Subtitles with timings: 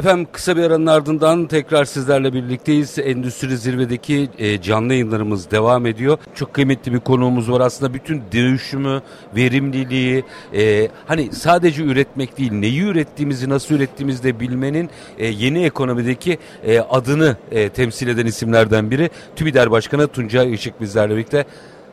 [0.00, 2.98] Efendim kısa bir aranın ardından tekrar sizlerle birlikteyiz.
[2.98, 6.18] Endüstri Zirve'deki e, canlı yayınlarımız devam ediyor.
[6.34, 7.60] Çok kıymetli bir konuğumuz var.
[7.60, 9.02] Aslında bütün dönüşümü,
[9.36, 10.24] verimliliği,
[10.54, 16.80] e, hani sadece üretmek değil, neyi ürettiğimizi, nasıl ürettiğimizi de bilmenin e, yeni ekonomideki e,
[16.80, 19.10] adını e, temsil eden isimlerden biri.
[19.36, 21.44] TÜBİDER Başkanı Tuncay Işık bizlerle birlikte.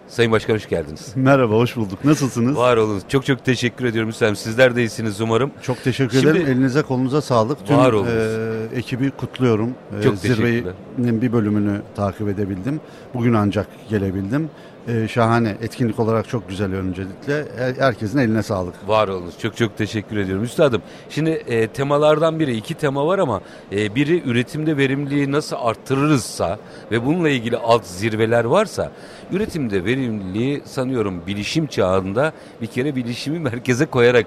[0.08, 1.14] Sayın Başkan hoş geldiniz.
[1.16, 2.06] Merhaba, hoş bulduk.
[2.06, 2.58] Nasılsınız?
[2.58, 3.02] Var olun.
[3.08, 4.36] Çok çok teşekkür ediyorum Hüsam.
[4.36, 5.52] Sizler de iyisiniz umarım.
[5.62, 6.48] Çok teşekkür Şimdi, ederim.
[6.48, 7.68] Elinize kolunuza sağlık.
[7.68, 8.08] Tüm var olun.
[8.08, 9.76] E, ekibi kutluyorum.
[10.04, 12.82] Çok e, Zirvenin bir bölümünü takip edebildim.
[13.14, 14.50] Bugün ancak gelebildim.
[14.88, 15.58] E, şahane.
[15.62, 17.46] Etkinlik olarak çok güzel öncelikle.
[17.80, 18.88] Herkesin eline sağlık.
[18.88, 19.32] Var olun.
[19.42, 20.44] Çok çok teşekkür ediyorum.
[20.44, 23.42] Üstadım şimdi e, temalardan biri, iki tema var ama
[23.72, 26.60] e, biri üretimde verimliliği nasıl arttırırızsa
[26.92, 28.92] ve bununla ilgili alt zirveler varsa
[29.32, 34.26] üretimde verimliliği sanıyorum bilişim çağında bir kere bilişimi merkeze koyarak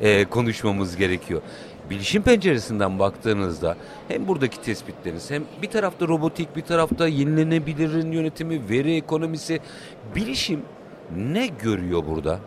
[0.00, 1.40] e, konuşmamız gerekiyor
[1.90, 3.76] bilişim penceresinden baktığınızda
[4.08, 9.60] hem buradaki tespitleriniz hem bir tarafta robotik bir tarafta yenilenebilirin yönetimi, veri ekonomisi
[10.14, 10.60] bilişim
[11.16, 12.38] ne görüyor burada?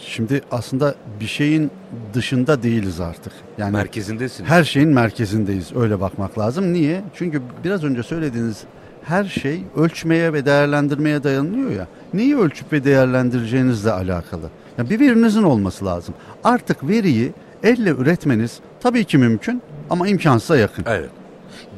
[0.00, 1.70] Şimdi aslında bir şeyin
[2.14, 3.32] dışında değiliz artık.
[3.58, 4.50] Yani merkezindesiniz.
[4.50, 5.76] Her şeyin merkezindeyiz.
[5.76, 6.72] Öyle bakmak lazım.
[6.72, 7.02] Niye?
[7.14, 8.64] Çünkü biraz önce söylediğiniz
[9.04, 11.86] her şey ölçmeye ve değerlendirmeye dayanıyor ya.
[12.14, 14.50] Neyi ölçüp ve değerlendireceğinizle alakalı.
[14.78, 16.14] Yani bir verinizin olması lazım.
[16.44, 20.84] Artık veriyi elle üretmeniz tabii ki mümkün ama imkansıza yakın.
[20.88, 21.10] Evet.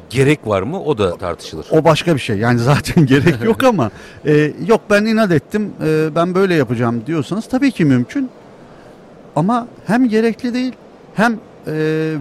[0.09, 1.67] Gerek var mı o da tartışılır.
[1.71, 3.91] O başka bir şey yani zaten gerek yok ama
[4.25, 8.29] e, yok ben inat ettim e, ben böyle yapacağım diyorsanız tabii ki mümkün
[9.35, 10.73] ama hem gerekli değil
[11.15, 11.73] hem e,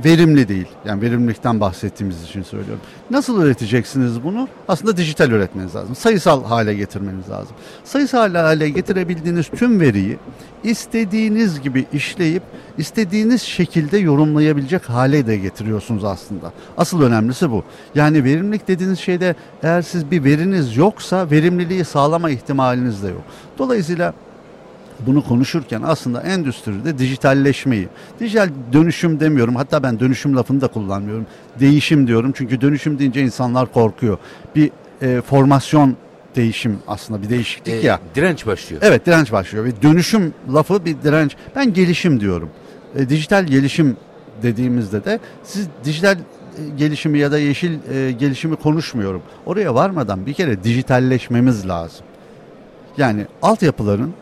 [0.04, 0.66] verimli değil.
[0.84, 2.80] Yani verimlilikten bahsettiğimiz için söylüyorum.
[3.10, 4.48] Nasıl üreteceksiniz bunu?
[4.68, 5.94] Aslında dijital üretmeniz lazım.
[5.96, 7.56] Sayısal hale getirmeniz lazım.
[7.84, 10.18] Sayısal hale getirebildiğiniz tüm veriyi
[10.64, 12.42] istediğiniz gibi işleyip
[12.78, 16.52] istediğiniz şekilde yorumlayabilecek hale de getiriyorsunuz aslında.
[16.76, 17.64] Asıl önemlisi bu.
[17.94, 23.22] Yani verimlilik dediğiniz şeyde eğer siz bir veriniz yoksa verimliliği sağlama ihtimaliniz de yok.
[23.58, 24.14] Dolayısıyla
[25.06, 27.88] bunu konuşurken aslında endüstride dijitalleşmeyi,
[28.20, 31.26] dijital dönüşüm demiyorum hatta ben dönüşüm lafını da kullanmıyorum.
[31.60, 34.18] Değişim diyorum çünkü dönüşüm deyince insanlar korkuyor.
[34.56, 34.70] Bir
[35.02, 35.96] e, formasyon
[36.36, 38.00] değişim aslında bir değişiklik e, ya.
[38.14, 38.82] Direnç başlıyor.
[38.84, 41.36] Evet direnç başlıyor ve dönüşüm lafı bir direnç.
[41.56, 42.50] Ben gelişim diyorum.
[42.96, 43.96] E, dijital gelişim
[44.42, 46.18] dediğimizde de siz dijital e,
[46.78, 49.22] gelişimi ya da yeşil e, gelişimi konuşmuyorum.
[49.46, 52.06] Oraya varmadan bir kere dijitalleşmemiz lazım.
[52.96, 54.12] Yani altyapıların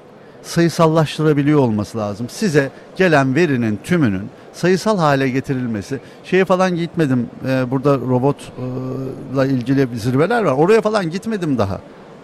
[0.47, 2.27] sayısallaştırabiliyor olması lazım.
[2.29, 6.01] Size gelen verinin tümünün sayısal hale getirilmesi.
[6.25, 7.31] Şeye falan gitmedim.
[7.49, 10.53] Ee, burada robotla ilgili zirveler var.
[10.53, 11.81] Oraya falan gitmedim daha.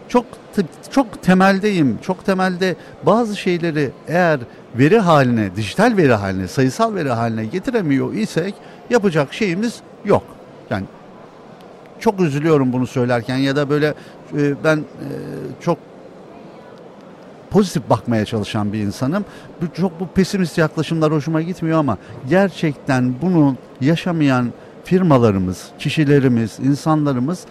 [0.08, 0.24] Çok
[0.90, 1.98] çok temeldeyim.
[2.02, 4.40] Çok temelde bazı şeyleri eğer
[4.74, 8.54] veri haline, dijital veri haline, sayısal veri haline getiremiyor isek
[8.90, 10.22] yapacak şeyimiz yok.
[10.70, 10.84] Yani
[12.00, 13.94] çok üzülüyorum bunu söylerken ya da böyle
[14.36, 15.08] e, ben e,
[15.60, 15.78] çok
[17.52, 19.24] pozitif bakmaya çalışan bir insanım.
[19.60, 21.98] Bu, çok bu pesimist yaklaşımlar hoşuma gitmiyor ama
[22.28, 24.52] gerçekten bunu yaşamayan
[24.84, 27.44] firmalarımız, kişilerimiz, insanlarımız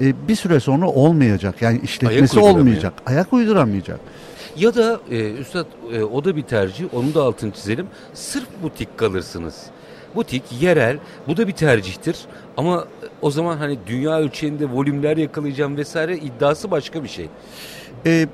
[0.00, 1.62] e, bir süre sonra olmayacak.
[1.62, 2.92] Yani işletmesi Ayak olmayacak.
[3.06, 4.00] Ayak uyduramayacak.
[4.56, 6.94] Ya da e, Üstad e, o da bir tercih.
[6.94, 7.86] Onu da altını çizelim.
[8.14, 9.62] Sırf butik kalırsınız.
[10.14, 10.98] Butik, yerel
[11.28, 12.16] bu da bir tercihtir.
[12.56, 12.84] Ama
[13.22, 17.28] o zaman hani dünya ölçeğinde volümler yakalayacağım vesaire iddiası başka bir şey.
[18.06, 18.26] E,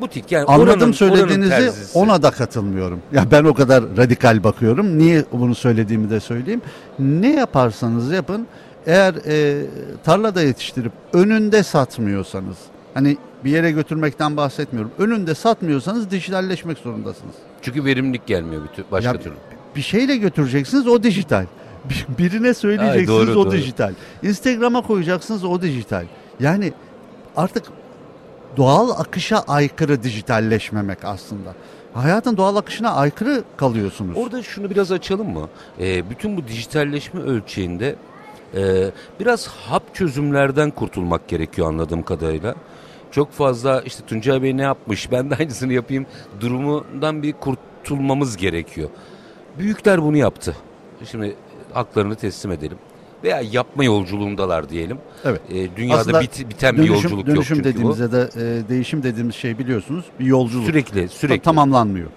[0.00, 3.00] butik yani Anladım oranın, söylediğinizi oranın ona da katılmıyorum.
[3.12, 4.98] Ya ben o kadar radikal bakıyorum.
[4.98, 6.62] Niye bunu söylediğimi de söyleyeyim.
[6.98, 8.46] Ne yaparsanız yapın
[8.86, 9.66] eğer e,
[10.04, 12.56] tarlada yetiştirip önünde satmıyorsanız
[12.94, 14.90] hani bir yere götürmekten bahsetmiyorum.
[14.98, 17.34] Önünde satmıyorsanız dijitalleşmek zorundasınız.
[17.62, 19.34] Çünkü verimlilik gelmiyor bütün başka ya, türlü.
[19.76, 21.46] Bir şeyle götüreceksiniz o dijital.
[22.18, 23.52] Birine söyleyeceksiniz Ay, doğru, o doğru.
[23.52, 23.94] dijital.
[24.22, 26.04] Instagram'a koyacaksınız o dijital.
[26.40, 26.72] Yani
[27.36, 27.64] artık
[28.56, 31.54] doğal akışa aykırı dijitalleşmemek aslında.
[31.94, 34.16] Hayatın doğal akışına aykırı kalıyorsunuz.
[34.16, 35.48] Orada şunu biraz açalım mı?
[35.80, 37.96] Ee, bütün bu dijitalleşme ölçeğinde
[38.54, 42.54] e, biraz hap çözümlerden kurtulmak gerekiyor anladığım kadarıyla.
[43.10, 46.06] Çok fazla işte Tuncay Bey ne yapmış ben de aynısını yapayım
[46.40, 48.90] durumundan bir kurtulmamız gerekiyor.
[49.58, 50.56] Büyükler bunu yaptı.
[51.04, 51.36] Şimdi
[51.72, 52.78] haklarını teslim edelim
[53.26, 54.98] veya yapma yolculuğundalar diyelim.
[55.24, 55.40] Evet.
[55.50, 59.02] E, dünyada Aslında bit, biten dönüşüm, bir yolculuk dönüşüm yok çünkü dediğimizde de e, değişim
[59.02, 60.66] dediğimiz şey biliyorsunuz bir yolculuk.
[60.66, 61.42] Sürekli sürekli.
[61.42, 62.08] tamamlanmıyor.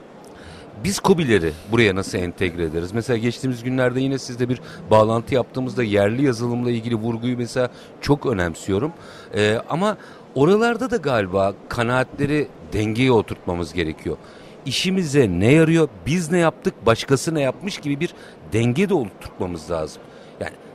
[0.83, 2.91] Biz COBİ'leri buraya nasıl entegre ederiz?
[2.93, 4.61] Mesela geçtiğimiz günlerde yine sizle bir
[4.91, 7.69] bağlantı yaptığımızda yerli yazılımla ilgili vurguyu mesela
[8.01, 8.91] çok önemsiyorum.
[9.35, 9.97] Ee, ama
[10.35, 14.17] oralarda da galiba kanaatleri dengeye oturtmamız gerekiyor.
[14.65, 18.13] işimize ne yarıyor, biz ne yaptık, başkası ne yapmış gibi bir
[18.53, 20.01] denge de oturtmamız lazım.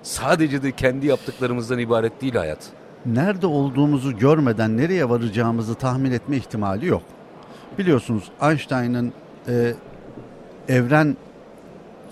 [0.04, 2.58] Sadece de kendi yaptıklarımızdan ibaret değil hayat.
[3.06, 7.02] Nerede olduğumuzu görmeden nereye varacağımızı tahmin etme ihtimali yok.
[7.78, 9.12] Biliyorsunuz Einstein'ın
[9.48, 9.74] e,
[10.68, 11.16] evren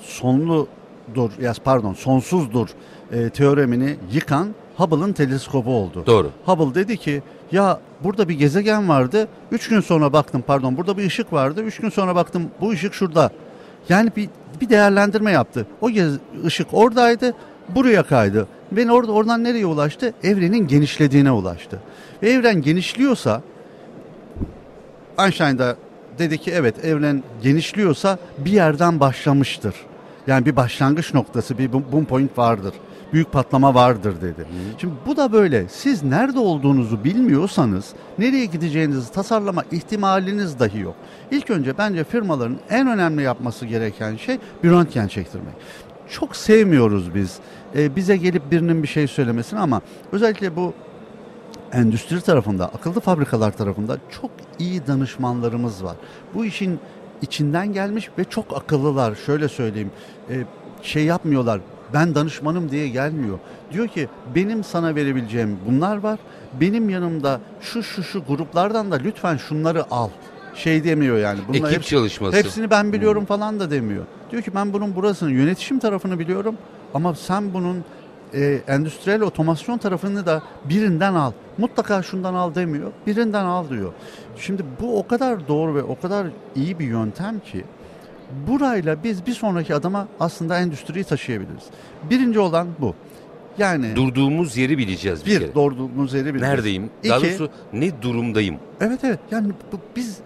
[0.01, 2.69] sonludur, ya pardon sonsuzdur
[3.13, 6.05] e, teoremini yıkan Hubble'ın teleskobu oldu.
[6.07, 6.31] Doğru.
[6.47, 7.23] Hubble dedi ki
[7.53, 9.29] ya burada bir gezegen vardı.
[9.51, 11.63] Üç gün sonra baktım pardon burada bir ışık vardı.
[11.63, 13.31] Üç gün sonra baktım bu ışık şurada.
[13.89, 14.29] Yani bir,
[14.61, 15.67] bir değerlendirme yaptı.
[15.81, 17.35] O gez, ışık oradaydı
[17.69, 18.49] buraya kaydı.
[18.73, 20.15] Beni orada oradan nereye ulaştı?
[20.23, 21.81] Evrenin genişlediğine ulaştı.
[22.23, 23.43] Ve evren genişliyorsa
[25.19, 25.77] Einstein da
[26.19, 29.75] dedi ki evet evren genişliyorsa bir yerden başlamıştır.
[30.27, 32.75] Yani bir başlangıç noktası, bir boom point vardır.
[33.13, 34.41] Büyük patlama vardır dedi.
[34.41, 34.79] Hı.
[34.79, 35.69] Şimdi bu da böyle.
[35.69, 37.89] Siz nerede olduğunuzu bilmiyorsanız
[38.19, 40.95] nereye gideceğinizi tasarlama ihtimaliniz dahi yok.
[41.31, 45.55] İlk önce bence firmaların en önemli yapması gereken şey bir röntgen çektirmek.
[46.13, 47.39] Çok sevmiyoruz biz.
[47.77, 49.83] Ee, bize gelip birinin bir şey söylemesini ama
[50.13, 50.75] özellikle bu
[51.73, 55.97] endüstri tarafında, akıllı fabrikalar tarafında çok iyi danışmanlarımız var.
[56.35, 56.79] Bu işin
[57.23, 59.15] içinden gelmiş ve çok akıllılar.
[59.15, 59.91] Şöyle söyleyeyim,
[60.31, 60.45] e,
[60.83, 61.61] şey yapmıyorlar.
[61.93, 63.39] Ben danışmanım diye gelmiyor.
[63.73, 66.19] Diyor ki benim sana verebileceğim bunlar var.
[66.61, 70.09] Benim yanımda şu şu şu gruplardan da lütfen şunları al.
[70.55, 71.41] Şey demiyor yani.
[71.49, 72.37] Bunlar Ekip hepsi, çalışması.
[72.37, 73.27] Hepsini ben biliyorum hmm.
[73.27, 74.05] falan da demiyor.
[74.33, 76.55] Diyor ki ben bunun burasını yönetişim tarafını biliyorum
[76.95, 77.85] ama sen bunun
[78.35, 81.33] e, endüstriyel otomasyon tarafını da birinden al.
[81.59, 82.93] Mutlaka şundan al demiyor.
[83.07, 83.93] Birinden al diyor.
[84.37, 87.65] Şimdi bu o kadar doğru ve o kadar iyi bir yöntem ki
[88.49, 91.65] burayla biz bir sonraki adama aslında endüstriyi taşıyabiliriz.
[92.11, 92.95] Birinci olan bu.
[93.59, 95.55] Yani durduğumuz yeri bileceğiz bir, bir kere.
[95.55, 96.55] durduğumuz yeri bileceğiz.
[96.55, 96.91] Neredeyim?
[97.03, 98.57] İki, Daha doğrusu ne durumdayım?
[98.81, 99.19] Evet evet.
[99.31, 100.19] Yani bu, biz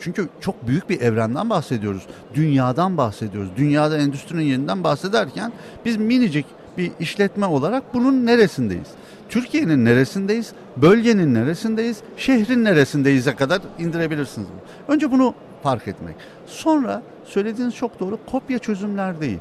[0.00, 2.02] çünkü çok büyük bir evrenden bahsediyoruz.
[2.34, 3.50] Dünyadan bahsediyoruz.
[3.56, 5.52] Dünyada endüstrinin yerinden bahsederken
[5.84, 6.46] biz minicik
[6.78, 8.88] bir işletme olarak bunun neresindeyiz?
[9.28, 10.52] Türkiye'nin neresindeyiz?
[10.76, 12.00] Bölgenin neresindeyiz?
[12.16, 14.48] Şehrin neresindeyiz'e kadar indirebilirsiniz.
[14.88, 16.16] Önce bunu fark etmek.
[16.46, 19.38] Sonra söylediğiniz çok doğru kopya çözümler değil.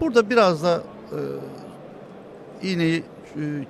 [0.00, 0.82] Burada biraz da
[1.12, 1.18] e,
[2.68, 3.02] iğneyi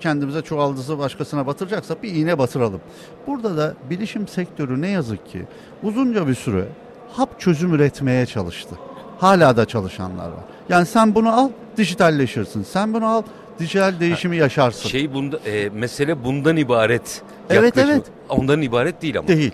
[0.00, 2.80] kendimize çuvaldızı başkasına batıracaksak bir iğne batıralım.
[3.26, 5.46] Burada da bilişim sektörü ne yazık ki
[5.82, 6.64] uzunca bir süre
[7.12, 8.74] hap çözüm üretmeye çalıştı.
[9.18, 10.44] Hala da çalışanlar var.
[10.68, 12.62] Yani sen bunu al dijitalleşirsin.
[12.62, 13.22] Sen bunu al
[13.58, 14.88] dijital değişimi ha, yaşarsın.
[14.88, 17.22] Şey bunda e, mesele bundan ibaret.
[17.50, 18.02] Evet evet.
[18.28, 19.28] Ondan ibaret değil ama.
[19.28, 19.52] Değil.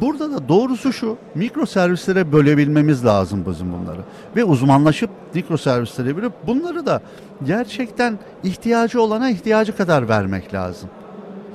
[0.00, 4.00] Burada da doğrusu şu, mikro servislere bölebilmemiz lazım bizim bunları.
[4.36, 7.00] Ve uzmanlaşıp mikro servislere bölüp bunları da
[7.44, 10.90] gerçekten ihtiyacı olana ihtiyacı kadar vermek lazım.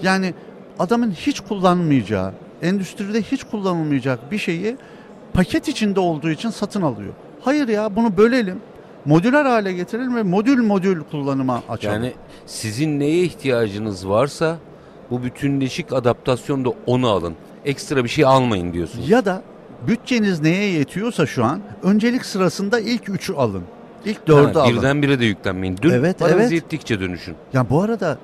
[0.02, 0.34] Yani
[0.80, 4.78] adamın hiç kullanmayacağı, endüstride hiç kullanılmayacak bir şeyi
[5.34, 7.14] paket içinde olduğu için satın alıyor.
[7.42, 8.62] Hayır ya bunu bölelim.
[9.06, 11.96] Modüler hale getirelim ve modül modül kullanıma açalım.
[11.96, 12.14] Yani
[12.46, 14.58] sizin neye ihtiyacınız varsa
[15.12, 19.09] bu bütünleşik adaptasyonda onu alın ekstra bir şey almayın diyorsunuz.
[19.09, 19.42] Ya da
[19.88, 23.63] bütçeniz neye yetiyorsa şu an öncelik sırasında ilk üçü alın.
[24.06, 24.75] İlk dördü ha, alın.
[24.75, 25.77] Birdenbire de yüklenmeyin.
[25.81, 26.51] Dün evet, paranız evet.
[26.51, 27.36] yettikçe dönüşün.
[27.54, 28.18] Ya bu arada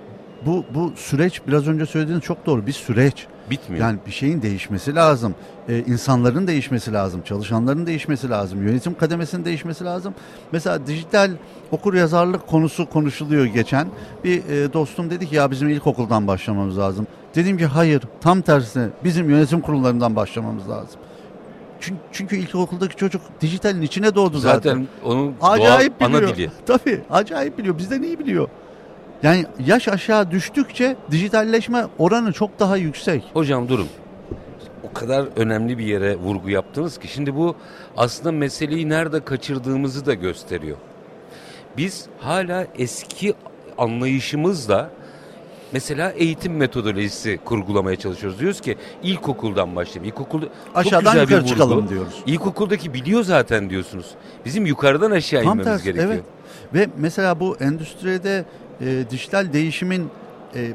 [0.45, 3.27] bu bu süreç biraz önce söylediğiniz çok doğru bir süreç.
[3.50, 3.86] Bitmiyor.
[3.86, 5.36] Yani bir şeyin değişmesi lazım.
[5.69, 7.22] Ee, insanların değişmesi lazım.
[7.25, 8.68] Çalışanların değişmesi lazım.
[8.68, 10.13] Yönetim kademesinin değişmesi lazım.
[10.51, 11.31] Mesela dijital
[11.72, 13.88] okur yazarlık konusu konuşuluyor geçen.
[14.23, 17.07] Bir e, dostum dedi ki ya bizim ilkokuldan başlamamız lazım.
[17.35, 21.00] Dedim ki hayır tam tersine bizim yönetim kurullarından başlamamız lazım.
[21.80, 24.57] Çünkü, çünkü ilkokuldaki çocuk dijitalin içine doğdu zaten.
[24.69, 26.23] Zaten onun acayip doğal biliyor.
[26.30, 26.52] ana dili.
[26.66, 27.78] Tabii acayip biliyor.
[27.78, 28.47] Bizden iyi biliyor.
[29.23, 33.23] Yani yaş aşağı düştükçe dijitalleşme oranı çok daha yüksek.
[33.33, 33.87] Hocam durun.
[34.83, 37.56] O kadar önemli bir yere vurgu yaptınız ki şimdi bu
[37.97, 40.77] aslında meseleyi nerede kaçırdığımızı da gösteriyor.
[41.77, 43.33] Biz hala eski
[43.77, 44.89] anlayışımızla
[45.71, 48.39] mesela eğitim metodolojisi kurgulamaya çalışıyoruz.
[48.39, 50.09] Diyoruz ki ilkokuldan başlayalım.
[50.09, 52.23] İlkokulda aşağıdan yukarı çıkalım diyoruz.
[52.25, 54.11] İlkokuldaki biliyor zaten diyorsunuz.
[54.45, 56.13] Bizim yukarıdan aşağı Tam inmemiz tersi, gerekiyor.
[56.13, 56.23] Evet.
[56.73, 58.45] Ve mesela bu endüstride
[58.85, 60.09] e, dijital değişimin
[60.56, 60.73] e,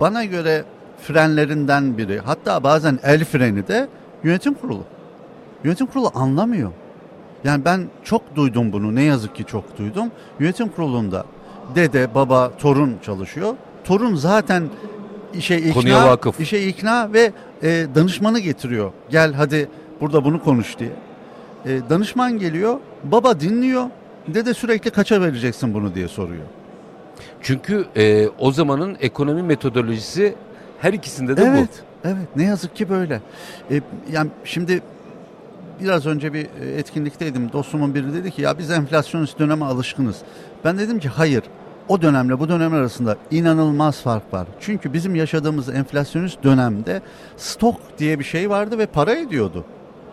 [0.00, 0.64] bana göre
[1.02, 2.18] frenlerinden biri.
[2.18, 3.88] Hatta bazen el freni de
[4.24, 4.84] yönetim kurulu.
[5.64, 6.70] Yönetim kurulu anlamıyor.
[7.44, 8.94] Yani ben çok duydum bunu.
[8.94, 10.06] Ne yazık ki çok duydum.
[10.40, 11.24] Yönetim kurulunda
[11.74, 13.54] dede, baba, torun çalışıyor.
[13.84, 14.68] Torun zaten
[15.34, 18.92] işe ikna, işe ikna ve e, danışmanı getiriyor.
[19.10, 19.68] Gel hadi
[20.00, 20.90] burada bunu konuş diye.
[21.66, 23.84] E, danışman geliyor, baba dinliyor.
[24.28, 26.44] Dede sürekli kaça vereceksin bunu diye soruyor.
[27.42, 30.34] Çünkü e, o zamanın ekonomi metodolojisi
[30.78, 31.68] her ikisinde de evet,
[32.04, 32.08] bu.
[32.08, 33.20] Evet, ne yazık ki böyle.
[33.70, 33.80] E,
[34.12, 34.82] yani şimdi
[35.80, 37.52] biraz önce bir e, etkinlikteydim.
[37.52, 40.16] Dostumun biri dedi ki ya biz enflasyonist döneme alışkınız.
[40.64, 41.42] Ben dedim ki hayır.
[41.88, 44.46] O dönemle bu dönem arasında inanılmaz fark var.
[44.60, 47.02] Çünkü bizim yaşadığımız enflasyonist dönemde
[47.36, 49.64] stok diye bir şey vardı ve para ediyordu.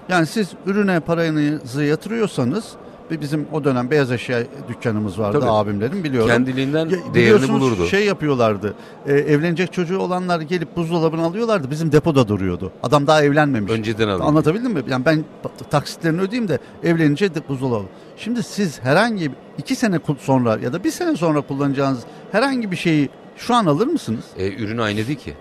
[0.09, 2.73] Yani siz ürüne paranızı yatırıyorsanız
[3.11, 5.49] bizim o dönem beyaz eşya dükkanımız vardı Tabii.
[5.51, 6.29] abimlerim biliyorum.
[6.29, 7.85] Kendiliğinden Ya, değerini bulurdu.
[7.87, 8.73] Şey yapıyorlardı.
[9.07, 11.71] e, evlenecek çocuğu olanlar gelip buzdolabını alıyorlardı.
[11.71, 12.71] Bizim depoda duruyordu.
[12.83, 13.71] Adam daha evlenmemiş.
[13.71, 14.21] Önceden alın.
[14.21, 14.81] Anlatabildim mi?
[14.89, 15.23] Yani ben
[15.69, 17.85] taksitlerini ödeyeyim de evlenince de buzdolabı.
[18.17, 21.99] Şimdi siz herhangi iki sene sonra ya da bir sene sonra kullanacağınız
[22.31, 24.23] herhangi bir şeyi şu an alır mısınız?
[24.37, 25.33] E, ürün aynı değil ki.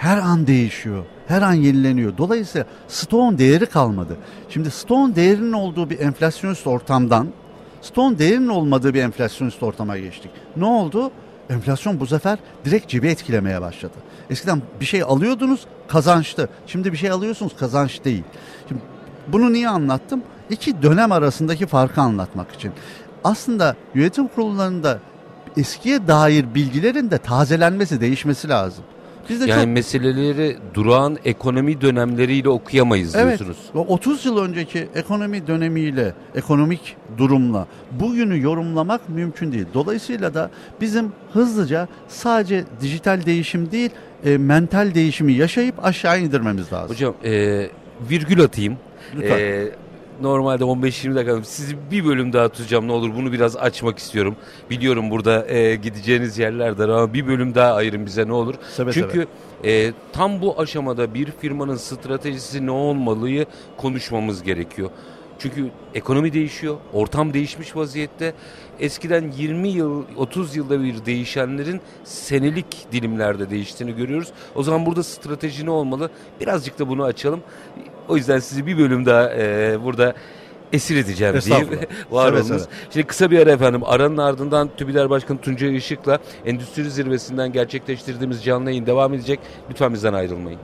[0.00, 1.04] Her an değişiyor.
[1.28, 2.16] Her an yenileniyor.
[2.18, 4.16] Dolayısıyla stoğun değeri kalmadı.
[4.48, 7.28] Şimdi stoğun değerinin olduğu bir enflasyonist ortamdan
[7.82, 10.30] stoğun değerinin olmadığı bir enflasyonist ortama geçtik.
[10.56, 11.10] Ne oldu?
[11.50, 13.92] Enflasyon bu sefer direkt cebi etkilemeye başladı.
[14.30, 16.48] Eskiden bir şey alıyordunuz kazançtı.
[16.66, 18.24] Şimdi bir şey alıyorsunuz kazanç değil.
[18.68, 18.80] Şimdi
[19.28, 20.22] bunu niye anlattım?
[20.50, 22.72] İki dönem arasındaki farkı anlatmak için.
[23.24, 24.98] Aslında yönetim kurullarında
[25.56, 28.84] eskiye dair bilgilerin de tazelenmesi, değişmesi lazım.
[29.30, 33.26] Biz de Yani çok meseleleri durağan ekonomi dönemleriyle okuyamayız Evet.
[33.38, 33.56] diyorsunuz.
[33.74, 37.66] ve 30 yıl önceki ekonomi dönemiyle, ekonomik durumla
[38.00, 39.66] bugünü yorumlamak mümkün değil.
[39.74, 43.90] Dolayısıyla da bizim hızlıca sadece dijital değişim değil,
[44.24, 46.90] e, mental değişimi yaşayıp aşağı indirmemiz lazım.
[46.90, 47.66] Hocam e,
[48.10, 48.76] virgül atayım.
[49.16, 49.38] Lütfen.
[49.38, 49.68] E,
[50.22, 54.36] normalde 15-20 dakika sizi bir bölüm daha tutacağım ne olur bunu biraz açmak istiyorum.
[54.70, 58.54] Biliyorum burada e, gideceğiniz yerlerdir ama bir bölüm daha ayırın bize ne olur.
[58.76, 59.26] Seve Çünkü
[59.64, 63.46] e, tam bu aşamada bir firmanın stratejisi ne olmalıyı
[63.76, 64.90] konuşmamız gerekiyor.
[65.40, 68.34] Çünkü ekonomi değişiyor, ortam değişmiş vaziyette.
[68.80, 74.28] Eskiden 20 yıl, 30 yılda bir değişenlerin senelik dilimlerde değiştiğini görüyoruz.
[74.54, 76.10] O zaman burada strateji ne olmalı?
[76.40, 77.40] Birazcık da bunu açalım.
[78.10, 80.14] O yüzden sizi bir bölüm daha e, burada
[80.72, 81.36] esir edeceğim.
[81.36, 81.82] Estağfurullah.
[82.10, 82.62] Var olunuz.
[82.90, 83.80] Şimdi kısa bir ara efendim.
[83.84, 89.40] Aranın ardından TÜBİDER Başkanı Tuncay Işık'la Endüstri Zirvesi'nden gerçekleştirdiğimiz canlı yayın devam edecek.
[89.70, 90.60] Lütfen bizden ayrılmayın.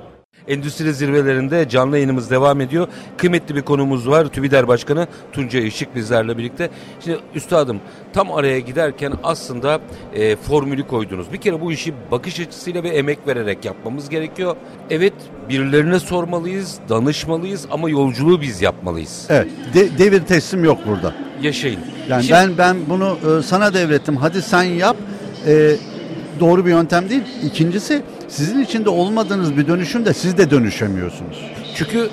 [0.48, 2.88] Endüstri zirvelerinde canlı yayınımız devam ediyor.
[3.16, 4.26] Kıymetli bir konumuz var.
[4.26, 6.70] TÜBİDER Başkanı Tuncay Işık bizlerle birlikte.
[7.04, 7.80] Şimdi üstadım
[8.12, 9.80] tam araya giderken aslında
[10.14, 11.32] e, formülü koydunuz.
[11.32, 14.56] Bir kere bu işi bakış açısıyla ve emek vererek yapmamız gerekiyor.
[14.90, 15.14] Evet
[15.48, 19.26] birilerine sormalıyız, danışmalıyız ama yolculuğu biz yapmalıyız.
[19.30, 21.14] Evet, de- devir teslim yok burada.
[21.42, 21.80] Yaşayın.
[22.08, 24.16] Yani Şimdi- ben ben bunu e, sana devrettim.
[24.16, 24.96] Hadi sen yap.
[25.46, 25.72] E,
[26.40, 27.22] doğru bir yöntem değil.
[27.44, 28.02] İkincisi
[28.36, 31.50] sizin içinde olmadığınız bir dönüşümde siz de dönüşemiyorsunuz.
[31.74, 32.08] Çünkü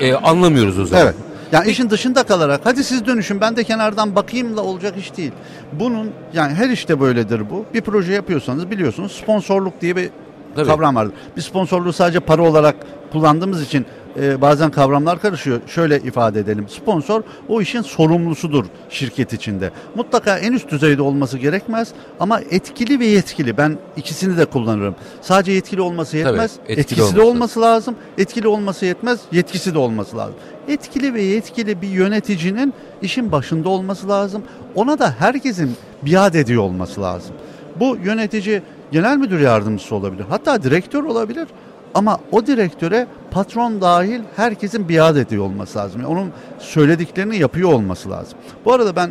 [0.00, 1.04] e, anlamıyoruz o zaman.
[1.04, 1.14] Evet.
[1.52, 5.32] Yani işin dışında kalarak hadi siz dönüşün ben de kenardan bakayımla olacak iş değil.
[5.72, 7.64] Bunun yani her işte böyledir bu.
[7.74, 10.10] Bir proje yapıyorsanız biliyorsunuz sponsorluk diye bir
[10.56, 10.66] Tabii.
[10.66, 11.14] kavram vardır.
[11.36, 12.76] Biz sponsorluğu sadece para olarak
[13.12, 13.86] kullandığımız için
[14.22, 15.60] e, bazen kavramlar karışıyor.
[15.66, 16.68] Şöyle ifade edelim.
[16.68, 19.70] Sponsor o işin sorumlusudur şirket içinde.
[19.94, 21.88] Mutlaka en üst düzeyde olması gerekmez
[22.20, 23.56] ama etkili ve yetkili.
[23.56, 24.94] Ben ikisini de kullanırım.
[25.20, 26.52] Sadece yetkili olması yetmez.
[26.68, 27.30] etkili etkisi de olması.
[27.30, 27.94] olması lazım.
[28.18, 29.20] Etkili olması yetmez.
[29.32, 30.34] Yetkisi de olması lazım.
[30.68, 34.42] Etkili ve yetkili bir yöneticinin işin başında olması lazım.
[34.74, 37.34] Ona da herkesin biat ediyor olması lazım.
[37.80, 40.24] Bu yönetici genel müdür yardımcısı olabilir.
[40.28, 41.48] Hatta direktör olabilir.
[41.94, 46.00] Ama o direktöre patron dahil herkesin biat ediyor olması lazım.
[46.00, 48.38] Yani onun söylediklerini yapıyor olması lazım.
[48.64, 49.10] Bu arada ben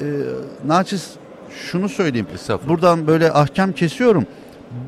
[0.00, 0.06] e,
[0.66, 1.10] naçiz
[1.50, 2.26] şunu söyleyeyim.
[2.68, 4.26] Buradan böyle ahkam kesiyorum.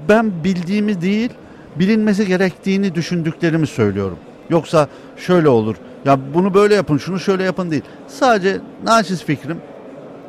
[0.09, 1.31] Ben bildiğimi değil,
[1.79, 4.19] bilinmesi gerektiğini düşündüklerimi söylüyorum.
[4.51, 5.77] Yoksa şöyle olur.
[6.05, 7.83] Ya bunu böyle yapın, şunu şöyle yapın değil.
[8.09, 9.59] Sadece naçiz fikrim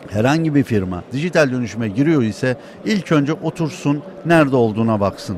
[0.10, 5.38] herhangi bir firma dijital dönüşüme giriyor ise ilk önce otursun, nerede olduğuna baksın.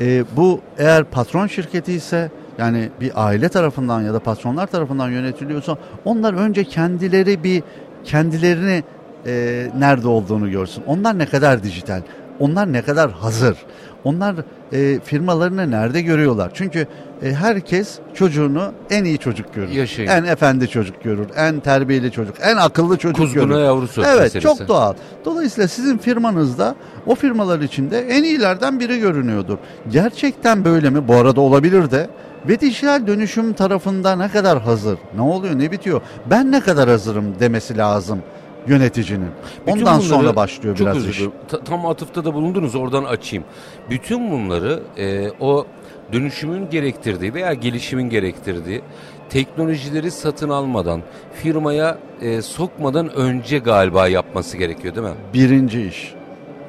[0.00, 5.76] Ee, bu eğer patron şirketi ise yani bir aile tarafından ya da patronlar tarafından yönetiliyorsa
[6.04, 7.62] onlar önce kendileri bir
[8.04, 8.84] kendilerini
[9.26, 10.82] e, nerede olduğunu görsün.
[10.86, 12.02] Onlar ne kadar dijital,
[12.38, 13.56] onlar ne kadar hazır,
[14.04, 14.34] onlar
[14.72, 16.50] e, firmalarını nerede görüyorlar.
[16.54, 16.86] Çünkü
[17.22, 20.10] e, herkes çocuğunu en iyi çocuk görür, Yaşayın.
[20.10, 23.64] en efendi çocuk görür, en terbiyeli çocuk, en akıllı çocuk Kuzguna görür.
[23.64, 24.40] yavrusu Evet meselesi.
[24.40, 24.94] çok doğal.
[25.24, 26.74] Dolayısıyla sizin firmanızda
[27.06, 29.58] o firmalar içinde en iyilerden biri görünüyordur.
[29.90, 31.08] Gerçekten böyle mi?
[31.08, 32.08] Bu arada olabilir de.
[32.48, 34.98] Ve dijital dönüşüm tarafında ne kadar hazır?
[35.16, 35.58] Ne oluyor?
[35.58, 36.00] Ne bitiyor?
[36.30, 38.18] Ben ne kadar hazırım demesi lazım
[38.66, 39.28] yöneticinin.
[39.66, 41.22] Bütün Ondan bunları- sonra başlıyor çok biraz özür iş.
[41.48, 43.44] Ta- tam atıfta da bulundunuz oradan açayım.
[43.90, 45.66] Bütün bunları e, o
[46.12, 48.82] dönüşümün gerektirdiği veya gelişimin gerektirdiği
[49.30, 51.02] teknolojileri satın almadan,
[51.42, 55.14] firmaya e, sokmadan önce galiba yapması gerekiyor değil mi?
[55.34, 56.14] Birinci iş.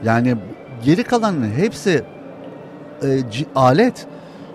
[0.03, 0.35] Yani
[0.85, 2.03] geri kalanın hepsi
[3.03, 3.07] e,
[3.55, 4.07] alet.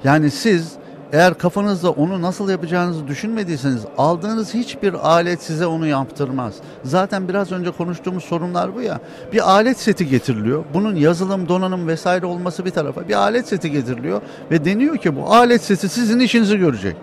[0.05, 0.73] Yani siz
[1.13, 6.55] eğer kafanızda onu nasıl yapacağınızı düşünmediyseniz aldığınız hiçbir alet size onu yaptırmaz.
[6.85, 9.01] Zaten biraz önce konuştuğumuz sorunlar bu ya.
[9.33, 10.65] Bir alet seti getiriliyor.
[10.75, 13.09] Bunun yazılım, donanım vesaire olması bir tarafa.
[13.09, 14.21] Bir alet seti getiriliyor
[14.51, 16.97] ve deniyor ki bu alet seti sizin işinizi görecek.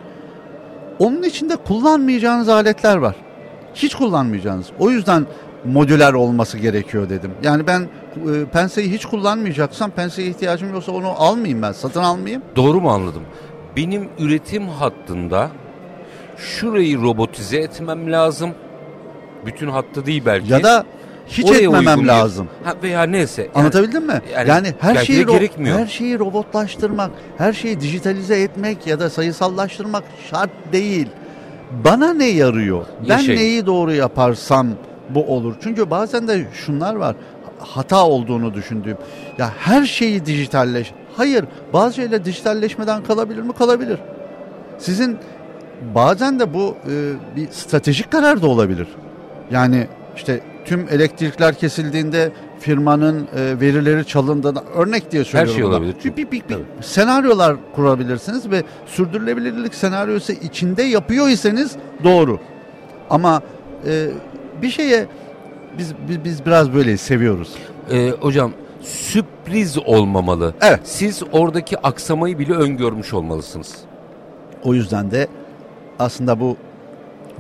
[1.00, 3.16] Onun içinde kullanmayacağınız aletler var.
[3.76, 4.68] Hiç kullanmayacağınız.
[4.80, 5.26] O yüzden
[5.66, 7.32] modüler olması gerekiyor dedim.
[7.44, 11.72] Yani ben e, penseyi hiç kullanmayacaksam penseye ihtiyacım yoksa onu almayayım ben.
[11.72, 12.42] Satın almayayım.
[12.56, 13.24] Doğru mu anladım?
[13.76, 15.50] Benim üretim hattında
[16.38, 18.52] şurayı robotize etmem lazım.
[19.46, 20.52] Bütün hattı değil belki.
[20.54, 20.84] Ya da
[21.28, 22.48] hiç Oraya etmemem lazım.
[22.64, 23.42] Ha, veya neyse.
[23.42, 24.22] Yani Anlatabildim mi?
[24.34, 25.80] yani Yani, her şeyi gerekmiyor.
[25.80, 31.08] her şeyi robotlaştırmak, her şeyi dijitalize etmek ya da sayısallaştırmak şart değil.
[31.86, 32.86] Bana ne yarıyor?
[33.10, 33.40] Ben Yaşayın.
[33.40, 34.68] neyi doğru yaparsam
[35.10, 35.54] bu olur.
[35.64, 37.16] Çünkü bazen de şunlar var.
[37.60, 38.98] Hata olduğunu düşündüğüm.
[39.38, 40.92] Ya her şeyi dijitalleş.
[41.18, 43.54] Hayır, bazı şeyler dijitalleşmeden kalabilir mi?
[43.54, 44.00] Kalabilir.
[44.78, 45.18] Sizin
[45.96, 46.92] bazen de bu e,
[47.36, 48.88] bir stratejik karar da olabilir.
[49.52, 55.56] Yani işte tüm elektrikler kesildiğinde firmanın e, verileri çalındığında örnek diye söylüyorum.
[55.56, 55.72] şey buna.
[55.72, 55.96] olabilir.
[56.06, 62.40] Bir, bir, bir, bir senaryolar kurabilirsiniz ve sürdürülebilirlik senaryosu içinde yapıyor iseniz doğru.
[63.10, 63.42] Ama
[63.88, 64.08] e,
[64.62, 65.08] bir şeye
[65.78, 67.56] biz, biz biz biraz böyle seviyoruz.
[67.92, 68.52] Ee, hocam
[68.84, 70.54] sürpriz olmamalı.
[70.62, 70.80] Evet.
[70.84, 73.76] Siz oradaki aksamayı bile öngörmüş olmalısınız.
[74.64, 75.28] O yüzden de
[76.00, 76.58] aslında bu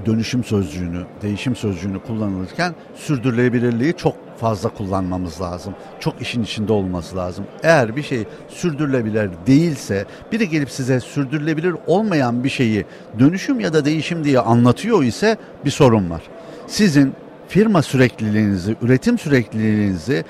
[0.06, 5.76] dönüşüm sözcüğünü, değişim sözcüğünü kullanılırken sürdürülebilirliği çok fazla kullanmamız lazım.
[6.00, 7.46] Çok işin içinde olması lazım.
[7.64, 12.86] Eğer bir şey sürdürülebilir değilse, biri gelip size sürdürülebilir olmayan bir şeyi
[13.20, 16.22] dönüşüm ya da değişim diye anlatıyor ise bir sorun var.
[16.68, 17.14] Sizin
[17.48, 20.26] firma sürekliliğinizi, üretim sürekliliğinizi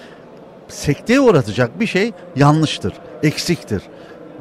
[0.67, 2.93] sekteye uğratacak bir şey yanlıştır,
[3.23, 3.81] eksiktir.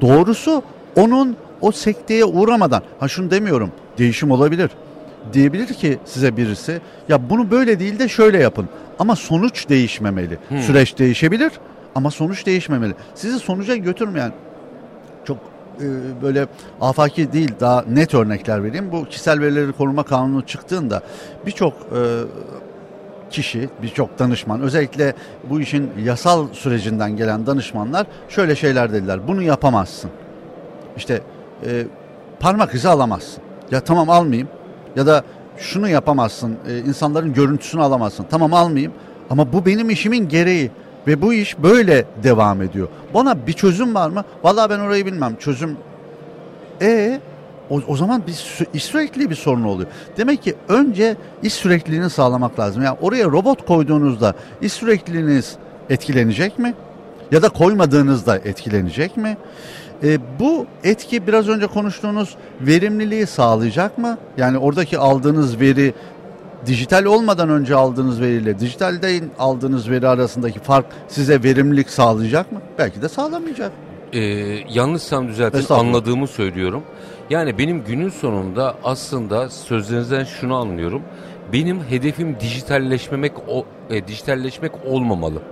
[0.01, 0.63] Doğrusu
[0.97, 4.71] onun o sekteye uğramadan, ha şunu demiyorum, değişim olabilir.
[5.33, 8.69] Diyebilir ki size birisi, ya bunu böyle değil de şöyle yapın.
[8.99, 10.39] Ama sonuç değişmemeli.
[10.61, 11.53] Süreç değişebilir
[11.95, 12.95] ama sonuç değişmemeli.
[13.15, 14.33] Sizi sonuca götürmeyen
[15.25, 15.37] çok
[15.81, 15.87] e,
[16.23, 16.47] böyle
[16.81, 18.93] afaki değil daha net örnekler vereyim.
[18.93, 21.03] Bu kişisel verileri koruma kanunu çıktığında
[21.47, 22.01] birçok e,
[23.33, 25.15] kişi, birçok danışman özellikle
[25.51, 29.29] bu işin yasal sürecinden gelen danışmanlar şöyle şeyler dediler.
[29.29, 30.11] Bunu yapamazsın.
[30.97, 31.21] İşte
[31.67, 31.87] e,
[32.41, 33.43] parmak izi alamazsın.
[33.71, 34.49] Ya tamam almayayım.
[34.97, 35.25] Ya da
[35.57, 36.57] şunu yapamazsın.
[36.69, 38.27] e, insanların görüntüsünü alamazsın.
[38.31, 38.93] Tamam almayayım.
[39.31, 40.71] Ama bu benim işimin gereği.
[41.07, 42.89] Ve bu iş böyle devam ediyor.
[43.15, 44.25] Bana bir çözüm var mı?
[44.43, 45.37] Vallahi ben orayı bilmem.
[45.37, 45.77] Çözüm
[46.83, 47.21] e
[47.73, 48.33] o, o zaman bir
[48.75, 49.89] iş sürekli bir sorun oluyor.
[50.17, 52.83] Demek ki önce iş sürekliliğini sağlamak lazım.
[52.83, 55.57] Yani oraya robot koyduğunuzda iş sürekliliğiniz
[55.91, 56.75] etkilenecek mi?
[57.31, 59.37] Ya da koymadığınızda etkilenecek mi?
[60.03, 64.19] E, bu etki biraz önce konuştuğunuz verimliliği sağlayacak mı?
[64.37, 65.95] Yani oradaki aldığınız veri
[66.67, 72.61] dijital olmadan önce aldığınız veriyle dijitalde aldığınız veri arasındaki fark size verimlilik sağlayacak mı?
[72.79, 73.73] Belki de sağlamayacak.
[74.13, 74.21] Ee,
[74.69, 76.83] yanlışsam düzeltin anladığımı söylüyorum.
[77.33, 81.03] Yani benim günün sonunda aslında sözlerinizden şunu anlıyorum.
[81.53, 85.43] Benim hedefim dijitalleşmemek o, e, dijitalleşmek olmamalı.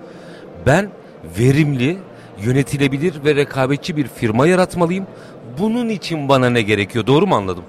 [0.66, 0.90] Ben
[1.38, 1.98] verimli,
[2.42, 5.06] yönetilebilir ve rekabetçi bir firma yaratmalıyım.
[5.58, 7.06] Bunun için bana ne gerekiyor?
[7.06, 7.64] Doğru mu anladım?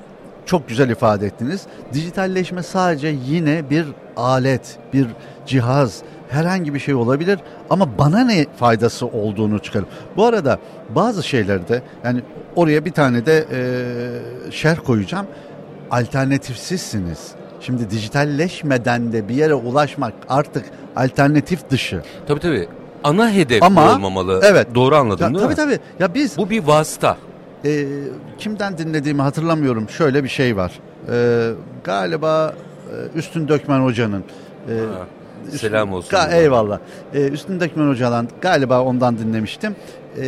[0.45, 1.61] Çok güzel ifade ettiniz.
[1.93, 3.85] Dijitalleşme sadece yine bir
[4.17, 5.07] alet, bir
[5.45, 9.87] cihaz, herhangi bir şey olabilir ama bana ne faydası olduğunu çıkarım.
[10.17, 10.59] Bu arada
[10.95, 12.21] bazı şeylerde yani
[12.55, 15.25] oraya bir tane de e, şerh koyacağım.
[15.91, 17.31] Alternatifsizsiniz.
[17.61, 22.01] Şimdi dijitalleşmeden de bir yere ulaşmak artık alternatif dışı.
[22.27, 22.67] Tabii tabii.
[23.03, 24.39] Ana hedef Ama- olmamalı.
[24.43, 24.67] evet.
[24.75, 25.77] Doğru anladım Ya, değil tabii mi?
[25.77, 26.03] tabii.
[26.03, 27.17] Ya biz Bu bir vasıta.
[27.65, 27.85] E,
[28.37, 29.89] kimden dinlediğimi hatırlamıyorum.
[29.89, 30.71] Şöyle bir şey var.
[31.11, 31.49] E,
[31.83, 32.53] galiba
[33.15, 34.23] e, Üstün Dökmen Hoca'nın.
[34.69, 35.05] e, Ha,
[35.45, 36.09] Üstün- Selam olsun.
[36.17, 36.79] Ga- eyvallah.
[37.13, 39.75] E, Üstün Dökmen Hoca'dan galiba ondan dinlemiştim.
[40.17, 40.23] E,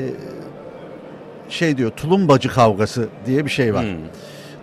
[1.50, 3.84] şey diyor tulumbacı kavgası diye bir şey var.
[3.86, 3.98] Hmm.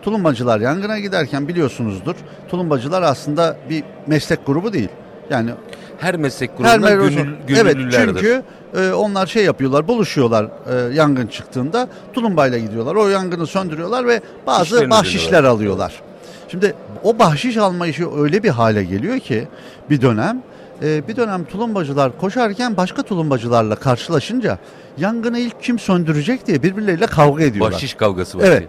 [0.02, 2.14] Tulumbacılar yangına giderken biliyorsunuzdur.
[2.48, 4.88] Tulumbacılar aslında bir meslek grubu değil.
[5.30, 5.50] Yani
[5.98, 8.14] Her meslek grubunda gönül, Evet gönüllülerdir.
[8.14, 8.42] çünkü
[8.76, 12.94] e, onlar şey yapıyorlar buluşuyorlar e, yangın çıktığında tulumbayla gidiyorlar.
[12.94, 15.50] O yangını söndürüyorlar ve bazı İşlerini bahşişler ödüyorlar.
[15.56, 16.00] alıyorlar.
[16.48, 19.48] Şimdi o bahşiş alma işi öyle bir hale geliyor ki
[19.90, 20.42] bir dönem
[20.82, 24.58] e, bir dönem tulumbacılar koşarken başka tulumbacılarla karşılaşınca
[24.98, 27.72] yangını ilk kim söndürecek diye birbirleriyle kavga ediyorlar.
[27.72, 28.44] Bahşiş kavgası var.
[28.46, 28.68] Evet.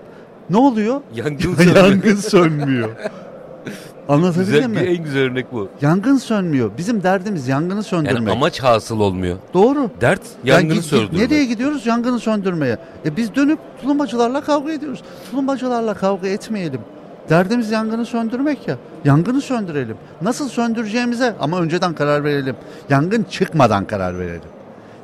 [0.49, 1.01] Ne oluyor?
[1.15, 1.75] Yangın sönmüyor.
[1.85, 2.89] Yangın sönmüyor.
[4.11, 4.79] Anlatabildim mi?
[4.79, 5.69] En güzel örnek bu.
[5.81, 6.71] Yangın sönmüyor.
[6.77, 8.19] Bizim derdimiz yangını söndürmek.
[8.21, 9.37] Yani amaç hasıl olmuyor.
[9.53, 9.89] Doğru.
[10.01, 11.21] Dert Yani yangını git- söndürmek.
[11.21, 11.85] Nereye gidiyoruz?
[11.85, 12.77] Yangını söndürmeye.
[13.05, 15.01] E biz dönüp tulumbacılarla kavga ediyoruz.
[15.31, 16.81] Tulumbacılarla kavga etmeyelim.
[17.29, 18.77] Derdimiz yangını söndürmek ya.
[19.05, 19.97] Yangını söndürelim.
[20.21, 22.55] Nasıl söndüreceğimize ama önceden karar verelim.
[22.89, 24.41] Yangın çıkmadan karar verelim.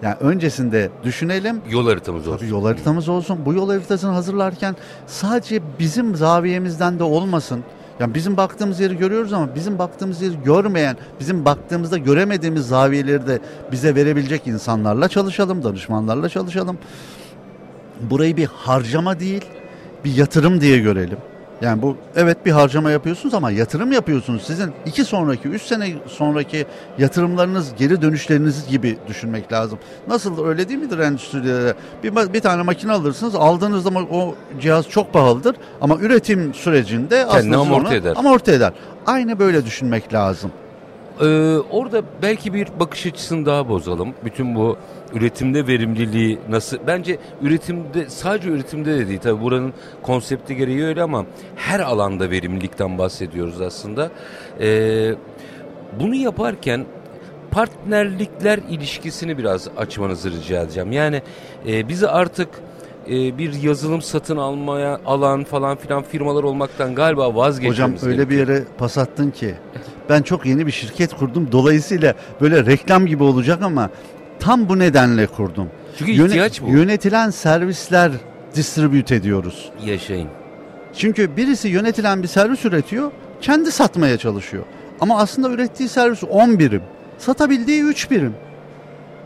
[0.04, 1.62] Yani öncesinde düşünelim.
[1.70, 2.38] Yol haritamız olsun.
[2.40, 3.40] Tabii yol haritamız olsun.
[3.46, 4.76] Bu yol haritasını hazırlarken
[5.08, 7.64] sadece bizim zaviyemizden de olmasın.
[8.00, 13.40] Yani bizim baktığımız yeri görüyoruz ama bizim baktığımız yeri görmeyen, bizim baktığımızda göremediğimiz zaviyeleri de
[13.72, 16.78] bize verebilecek insanlarla çalışalım, danışmanlarla çalışalım.
[18.02, 19.46] Burayı bir harcama değil,
[20.06, 21.18] bir yatırım diye görelim.
[21.62, 24.44] Yani bu evet bir harcama yapıyorsunuz ama yatırım yapıyorsunuz.
[24.44, 26.66] Sizin iki sonraki, üç sene sonraki
[26.98, 29.80] yatırımlarınız geri dönüşleriniz gibi düşünmek lazım.
[30.08, 31.74] Nasıl öyle değil midir endüstrilere?
[32.04, 33.36] Bir, bir tane makine alırsınız.
[33.36, 38.14] Aldığınızda o cihaz çok pahalıdır ama üretim sürecinde aslında siz amorti eder.
[38.16, 38.74] amorti eder.
[39.06, 40.52] Aynı böyle düşünmek lazım.
[41.22, 44.14] Ee, orada belki bir bakış açısını daha bozalım.
[44.26, 44.78] Bütün bu
[45.14, 46.78] üretimde verimliliği nasıl?
[46.88, 49.20] Bence üretimde sadece üretimde de değil.
[49.24, 54.12] Tabii buranın konsepti gereği öyle ama her alanda verimlilikten bahsediyoruz aslında.
[54.60, 55.14] Ee,
[56.00, 56.86] bunu yaparken
[57.52, 60.92] partnerlikler ilişkisini biraz açmanızı rica edeceğim.
[60.92, 61.22] Yani
[61.68, 62.50] e, bizi artık
[63.10, 68.48] e, bir yazılım satın almaya alan falan filan firmalar olmaktan galiba vazgeçmemiz Hocam öyle gerekiyor.
[68.48, 69.56] bir yere pas attın ki
[70.10, 71.50] ben çok yeni bir şirket kurdum.
[71.52, 73.90] Dolayısıyla böyle reklam gibi olacak ama
[74.48, 75.70] tam bu nedenle kurdum.
[75.98, 76.68] Çünkü Yöne- ihtiyaç bu.
[76.68, 78.12] Yönetilen servisler
[78.56, 79.72] distribüt ediyoruz.
[79.86, 80.30] Yaşayın.
[80.94, 84.64] Çünkü birisi yönetilen bir servis üretiyor, kendi satmaya çalışıyor.
[85.02, 86.82] Ama aslında ürettiği servis 10 birim.
[87.18, 88.36] Satabildiği 3 birim.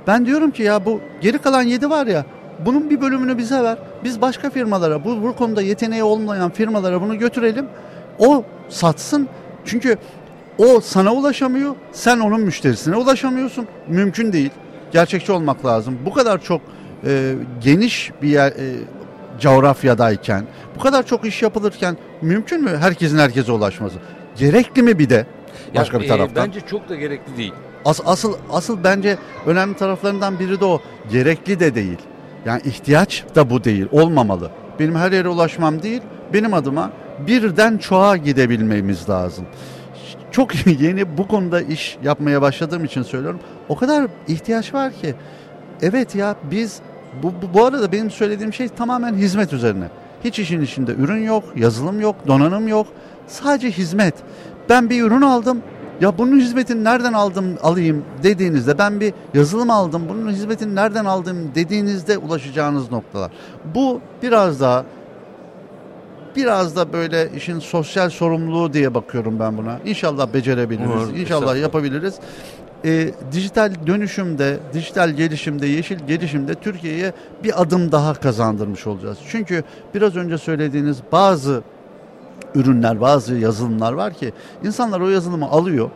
[0.08, 2.26] Ben diyorum ki ya bu geri kalan 7 var ya
[2.66, 3.78] bunun bir bölümünü bize ver.
[4.04, 7.66] Biz başka firmalara bu, bu konuda yeteneği olmayan firmalara bunu götürelim.
[8.20, 9.28] O satsın.
[9.66, 9.98] Çünkü
[10.58, 11.76] o sana ulaşamıyor.
[11.92, 13.68] Sen onun müşterisine ulaşamıyorsun.
[13.88, 14.52] Mümkün değil.
[14.92, 15.98] Gerçekçi olmak lazım.
[16.06, 16.62] Bu kadar çok
[17.06, 18.76] e, geniş bir yer, e,
[19.40, 20.44] coğrafyadayken,
[20.76, 23.96] bu kadar çok iş yapılırken mümkün mü herkesin herkese ulaşması?
[24.38, 25.26] Gerekli mi bir de
[25.76, 26.48] başka Ya, bir e, taraftan?
[26.48, 27.54] bence çok da gerekli değil.
[27.86, 30.82] As- asıl asıl bence önemli taraflarından biri de o.
[31.12, 31.98] Gerekli de değil.
[32.46, 33.88] Yani ihtiyaç da bu değil.
[33.92, 34.52] Olmamalı.
[34.80, 36.02] Benim her yere ulaşmam değil.
[36.34, 36.92] Benim adıma
[37.28, 39.46] birden çoğa gidebilmemiz lazım.
[40.32, 43.39] Çok yeni bu konuda iş yapmaya başladığım için söylüyorum.
[43.69, 45.15] O kadar ihtiyaç var ki.
[45.82, 46.80] Evet ya biz
[47.24, 49.86] bu, bu, bu arada benim söylediğim şey tamamen hizmet üzerine.
[50.24, 52.88] Hiç işin içinde ürün yok, yazılım yok, donanım yok.
[53.28, 54.13] Sadece hizmet.
[54.69, 55.62] Ben bir ürün aldım.
[56.02, 60.02] Ya bunun hizmetini nereden aldım alayım dediğinizde ben bir yazılım aldım.
[60.10, 63.32] Bunun hizmetini nereden aldım dediğinizde ulaşacağınız noktalar.
[63.76, 64.86] Bu biraz daha
[66.36, 69.80] biraz da böyle işin sosyal sorumluluğu diye bakıyorum ben buna.
[69.86, 70.89] İnşallah becerebiliriz.
[70.96, 72.15] Umarım, İnşallah yapabiliriz.
[72.86, 77.13] Ee, dijital dönüşümde, dijital gelişimde, yeşil gelişimde Türkiye'ye
[77.44, 79.17] bir adım daha kazandırmış olacağız.
[79.28, 79.63] Çünkü
[79.96, 81.62] biraz önce söylediğiniz bazı
[82.56, 85.89] ürünler, bazı yazılımlar var ki insanlar o yazılımı alıyor.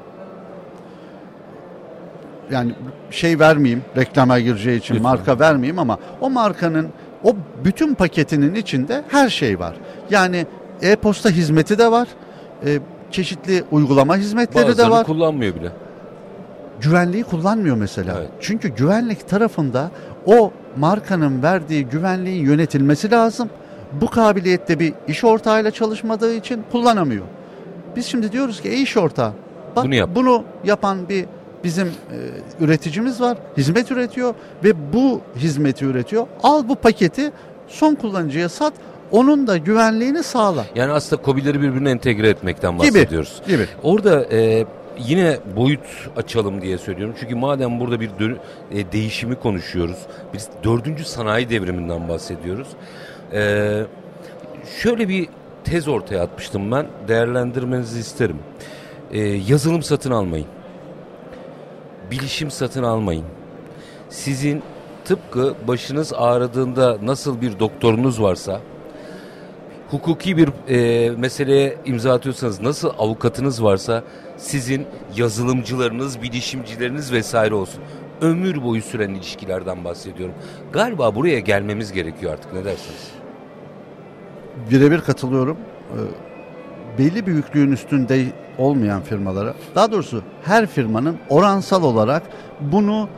[2.52, 2.76] Yani
[3.12, 5.12] şey vermeyeyim, reklama gireceği için Lütfen.
[5.12, 6.90] marka vermeyeyim ama o markanın
[7.26, 7.36] o
[7.66, 9.76] bütün paketinin içinde her şey var.
[10.10, 10.46] Yani
[10.82, 12.08] e-posta hizmeti de var.
[12.66, 12.80] e,
[13.12, 15.72] çeşitli uygulama hizmetleri de Bazıları var kullanmıyor bile.
[16.82, 18.16] güvenliği kullanmıyor mesela.
[18.20, 18.30] Evet.
[18.42, 19.92] Çünkü güvenlik tarafında
[20.26, 23.50] o markanın verdiği güvenliğin yönetilmesi lazım.
[24.02, 27.26] Bu kabiliyette bir iş ortağıyla çalışmadığı için kullanamıyor.
[27.96, 29.32] Biz şimdi diyoruz ki e iş ortağı.
[29.76, 30.10] Bak, Bunu yap.
[30.16, 31.26] Bunu yapan bir
[31.66, 32.18] bizim e,
[32.64, 33.38] üreticimiz var.
[33.58, 36.28] Hizmet üretiyor ve bu hizmeti üretiyor.
[36.44, 37.32] Al bu paketi
[37.68, 38.74] son kullanıcıya sat.
[39.12, 40.66] Onun da güvenliğini sağla.
[40.76, 42.82] Yani aslında KOBİ'leri birbirine entegre etmekten Gibi.
[42.94, 43.42] bahsediyoruz.
[43.48, 43.66] Gibi.
[43.84, 44.66] Orada e,
[45.00, 45.80] yine boyut
[46.18, 47.16] açalım diye söylüyorum.
[47.20, 48.38] Çünkü madem burada bir dön-
[48.72, 49.98] e, değişimi konuşuyoruz.
[50.34, 52.68] Biz dördüncü sanayi devriminden bahsediyoruz.
[53.34, 53.82] E,
[54.82, 55.28] şöyle bir
[55.64, 56.86] tez ortaya atmıştım ben.
[57.08, 58.40] Değerlendirmenizi isterim.
[59.12, 60.48] E, yazılım satın almayın.
[62.12, 63.26] Bilişim satın almayın.
[64.10, 64.64] Sizin
[65.06, 68.62] tıpkı başınız ağrıdığında nasıl bir doktorunuz varsa
[69.92, 74.04] hukuki bir e, meseleye imza atıyorsanız nasıl avukatınız varsa
[74.38, 77.84] sizin yazılımcılarınız, bilişimcileriniz vesaire olsun.
[78.22, 80.36] Ömür boyu süren ilişkilerden bahsediyorum.
[80.74, 83.16] Galiba buraya gelmemiz gerekiyor artık ne dersiniz?
[84.72, 85.58] birebir katılıyorum.
[85.92, 85.98] Ee,
[86.98, 88.26] belli büyüklüğün üstünde
[88.58, 92.24] olmayan firmalara, daha doğrusu her firmanın oransal olarak
[92.62, 93.10] bunu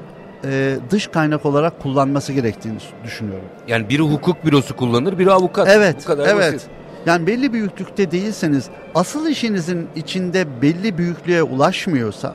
[0.46, 3.46] e, dış kaynak olarak kullanması gerektiğini düşünüyorum.
[3.68, 5.68] Yani biri hukuk bürosu kullanır, biri avukat.
[5.68, 6.54] Evet, Bu kadar evet.
[6.54, 6.70] basit.
[7.06, 12.34] Yani belli büyüklükte değilseniz asıl işinizin içinde belli büyüklüğe ulaşmıyorsa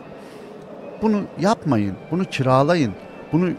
[1.02, 1.94] bunu yapmayın.
[2.10, 2.92] Bunu kiralayın.
[3.32, 3.50] Bunu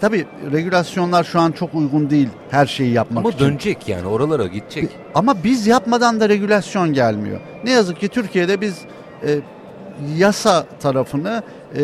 [0.00, 3.44] tabii regülasyonlar şu an çok uygun değil her şeyi yapmak Ama için.
[3.44, 4.88] dönecek yani oralara gidecek.
[5.14, 7.40] Ama biz yapmadan da regülasyon gelmiyor.
[7.64, 8.78] Ne yazık ki Türkiye'de biz
[9.26, 9.38] e,
[10.16, 11.42] yasa tarafını
[11.76, 11.80] e,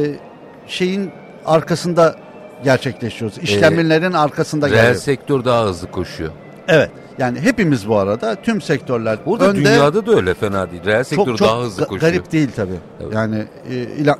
[0.67, 1.11] şeyin
[1.47, 2.17] arkasında
[2.65, 3.39] gerçekleştiriyoruz.
[3.39, 4.95] İşlemlerin arkasında Reel geliyor.
[4.95, 6.31] sektör daha hızlı koşuyor.
[6.69, 6.91] Evet.
[7.23, 10.85] Yani hepimiz bu arada tüm sektörler Burada önde dünyada da öyle fena değil.
[10.85, 12.13] Reel sektör çok çok daha hızlı koşuyor.
[12.13, 12.73] garip değil tabii.
[13.03, 13.15] Evet.
[13.15, 13.75] Yani e,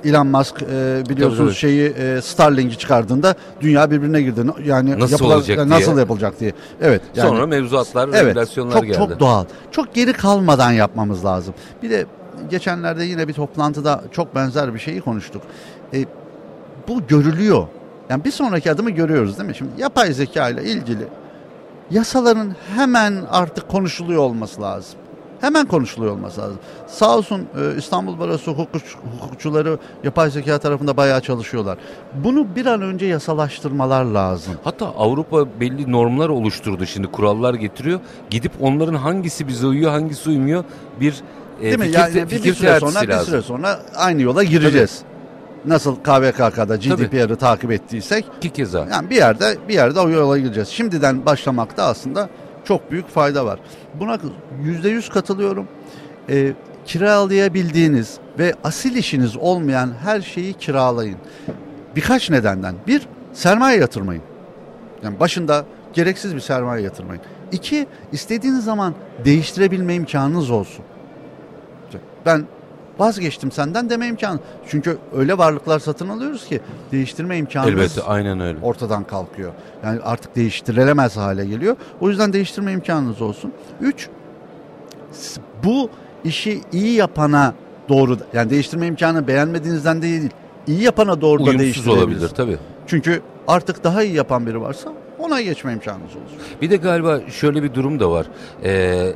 [0.05, 0.67] Elon- Musk e,
[1.09, 1.55] biliyorsunuz Tabii, tabii.
[1.55, 4.41] şeyi e, Starlink'i çıkardığında dünya birbirine girdi.
[4.65, 5.81] Yani Nasıl yapılan- olacak yani diye.
[5.81, 6.53] nasıl yapılacak diye.
[6.83, 7.03] Evet.
[7.17, 8.97] Yani, Sonra mevzuatlar, Evet, regülasyonlar çok, geldi.
[8.99, 9.45] Çok doğal.
[9.71, 11.55] Çok geri kalmadan yapmamız lazım.
[11.83, 12.07] Bir de
[12.51, 15.43] geçenlerde yine bir toplantıda çok benzer bir şeyi konuştuk.
[15.95, 16.05] E,
[16.89, 17.67] bu görülüyor.
[18.11, 19.55] Yani bir sonraki adımı görüyoruz değil mi?
[19.55, 21.03] Şimdi yapay zeka ile ilgili
[21.93, 24.99] yasaların hemen artık konuşuluyor olması lazım.
[25.41, 26.59] Hemen konuşuluyor olması lazım.
[26.87, 28.83] Sağ olsun e, İstanbul Barosu hukuk,
[29.21, 31.79] hukukçuları yapay zeka tarafında bayağı çalışıyorlar.
[32.25, 34.55] Bunu bir an önce yasalaştırmalar lazım.
[34.65, 38.01] Hatta Avrupa belli normlar oluşturdu şimdi kurallar getiriyor.
[38.31, 40.65] Gidip onların hangisi bize uyuyor hangisi uymuyor
[41.01, 41.15] bir
[41.61, 41.85] e, Değil mi?
[41.85, 43.27] fikir, Yani te- bir, bir süre sonra bir lazım.
[43.27, 45.03] süre sonra aynı yola gireceğiz.
[45.65, 48.87] Nasıl KVKK'da GDPR'ı takip ettiysek İki keza.
[48.91, 50.69] yani bir yerde bir yerde o yola gireceğiz.
[50.69, 52.29] Şimdiden başlamakta aslında
[52.65, 53.59] çok büyük fayda var.
[53.95, 54.19] Buna
[54.63, 55.69] yüzde yüz katılıyorum.
[56.29, 56.53] Ee,
[56.87, 61.17] kiralayabildiğiniz ve asil işiniz olmayan her şeyi kiralayın.
[61.97, 62.75] Birkaç nedenden.
[62.87, 64.23] Bir, sermaye yatırmayın.
[65.03, 67.23] Yani başında gereksiz bir sermaye yatırmayın.
[67.53, 68.95] İki, istediğiniz zaman
[69.25, 70.85] değiştirebilme imkanınız olsun.
[72.27, 72.47] Ben
[73.03, 74.39] vazgeçtim senden deme imkanı.
[74.69, 76.61] Çünkü öyle varlıklar satın alıyoruz ki
[76.93, 78.59] değiştirme imkanımız Elbette aynen öyle.
[78.63, 79.53] ortadan kalkıyor.
[79.85, 81.77] Yani artık değiştirilemez hale geliyor.
[82.01, 83.53] O yüzden değiştirme imkanınız olsun.
[83.81, 84.09] Üç,
[85.65, 85.91] bu
[86.25, 87.55] işi iyi yapana
[87.89, 90.31] doğru, yani değiştirme imkanı beğenmediğinizden değil,
[90.67, 92.59] iyi yapana doğru da Uyumsuz olabilir tabii.
[92.87, 96.61] Çünkü artık daha iyi yapan biri varsa ona geçme imkanınız olur.
[96.63, 98.27] Bir de galiba şöyle bir durum da var.
[98.65, 99.15] Ee,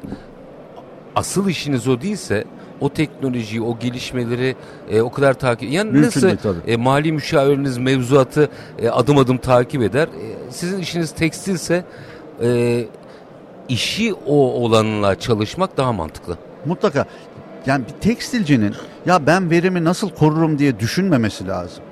[1.17, 2.45] asıl işiniz o değilse
[2.81, 4.57] o teknolojiyi, o gelişmeleri
[4.91, 5.73] e, o kadar takip...
[5.73, 6.59] Yani Mümkün nasıl değil tabii.
[6.67, 10.09] e, mali müşaviriniz mevzuatı e, adım adım takip eder.
[10.09, 11.85] E, sizin işiniz tekstilse
[12.43, 12.85] e,
[13.69, 16.39] işi o olanla çalışmak daha mantıklı.
[16.65, 17.07] Mutlaka.
[17.67, 18.75] Yani bir tekstilcinin
[19.07, 21.85] ya ben verimi nasıl korurum diye düşünmemesi lazım.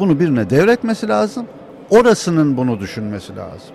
[0.00, 1.46] Bunu birine devretmesi lazım.
[1.90, 3.70] Orasının bunu düşünmesi lazım.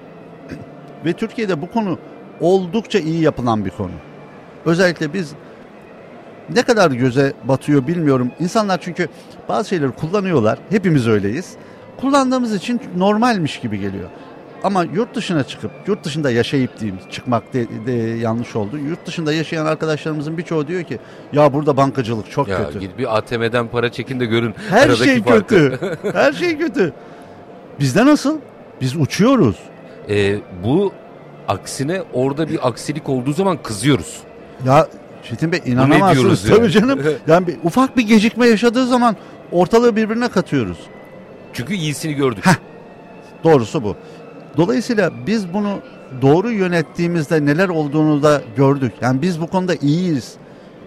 [1.05, 1.97] Ve Türkiye'de bu konu
[2.41, 3.91] oldukça iyi yapılan bir konu.
[4.65, 5.33] Özellikle biz
[6.55, 8.31] ne kadar göze batıyor bilmiyorum.
[8.39, 9.07] İnsanlar çünkü
[9.49, 10.59] bazı şeyleri kullanıyorlar.
[10.69, 11.53] Hepimiz öyleyiz.
[12.01, 14.09] Kullandığımız için normalmiş gibi geliyor.
[14.63, 18.77] Ama yurt dışına çıkıp, yurt dışında yaşayıp diyeyim, çıkmak de, de yanlış oldu.
[18.77, 20.99] Yurt dışında yaşayan arkadaşlarımızın birçoğu diyor ki,
[21.33, 22.79] ya burada bankacılık çok Ya kötü.
[22.79, 25.47] gidip bir ATM'den para çekin de görün Her şey farkı.
[25.47, 25.97] kötü.
[26.13, 26.93] Her şey kötü.
[27.79, 28.37] Bizde nasıl?
[28.81, 29.55] Biz uçuyoruz.
[30.09, 30.91] E, bu
[31.47, 34.17] aksine orada bir aksilik olduğu zaman kızıyoruz.
[34.65, 34.87] Ya
[35.23, 36.49] Çetin Bey inanamazsınız.
[36.49, 36.57] yani?
[36.57, 36.99] Tabii canım.
[37.27, 39.15] Yani bir, ufak bir gecikme yaşadığı zaman
[39.51, 40.77] ortalığı birbirine katıyoruz.
[41.53, 42.43] Çünkü iyisini gördük.
[43.43, 43.95] Doğrusu bu.
[44.57, 45.79] Dolayısıyla biz bunu
[46.21, 48.93] doğru yönettiğimizde neler olduğunu da gördük.
[49.01, 50.33] Yani biz bu konuda iyiyiz.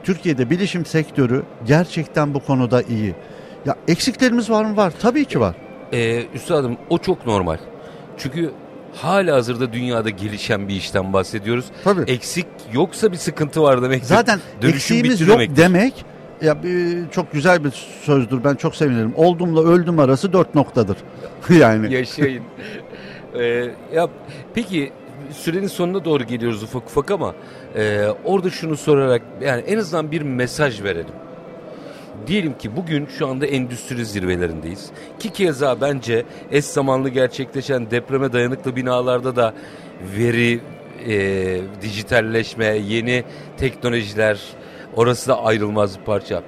[0.05, 3.15] Türkiye'de bilişim sektörü gerçekten bu konuda iyi.
[3.67, 4.77] Ya eksiklerimiz var mı?
[4.77, 4.93] Var.
[5.03, 5.55] Tabii ki var.
[5.93, 7.59] Ee, üstadım o çok normal.
[8.19, 8.51] Çünkü
[8.95, 11.65] hala hazırda dünyada gelişen bir işten bahsediyoruz.
[11.85, 12.11] Tabii.
[12.11, 14.05] Eksik yoksa bir sıkıntı var demek.
[14.05, 15.57] Zaten Dönüşüm eksiğimiz yok demektir.
[15.57, 16.05] demek
[16.43, 16.57] ya
[17.11, 17.71] çok güzel bir
[18.03, 18.45] sözdür.
[18.45, 19.13] Ben çok sevinirim.
[19.17, 20.97] Oldumla öldüm arası dört noktadır.
[21.51, 22.43] yani Yaşayın.
[23.35, 24.09] Ee, ya
[24.55, 24.93] peki
[25.31, 27.35] sürenin sonuna doğru geliyoruz ufak ufak ama
[27.77, 31.15] e, orada şunu sorarak yani en azından bir mesaj verelim.
[32.27, 34.91] Diyelim ki bugün şu anda endüstri zirvelerindeyiz.
[35.19, 39.55] Ki keza bence eş zamanlı gerçekleşen depreme dayanıklı binalarda da
[40.17, 40.61] veri,
[41.07, 43.25] e, dijitalleşme, yeni
[43.57, 44.41] teknolojiler
[44.97, 46.43] orası da ayrılmaz bir parça.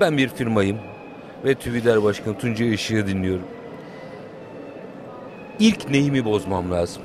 [0.00, 0.78] Ben bir firmayım
[1.44, 3.44] ve TÜBİDER Başkanı Tuncay Işık'ı dinliyorum.
[5.58, 7.02] İlk neyimi bozmam lazım?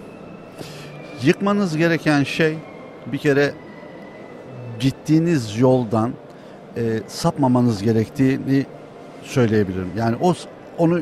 [1.24, 2.58] yıkmanız gereken şey
[3.06, 3.54] bir kere
[4.80, 6.14] gittiğiniz yoldan
[6.78, 8.66] e, sapmamanız gerektiğini
[9.24, 9.92] söyleyebilirim.
[9.98, 10.34] Yani o
[10.78, 11.02] onu